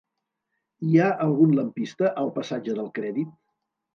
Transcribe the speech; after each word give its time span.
Hi 0.91 0.95
ha 1.01 1.09
algun 1.25 1.51
lampista 1.59 2.11
al 2.21 2.33
passatge 2.39 2.77
del 2.79 2.91
Crèdit? 2.99 3.37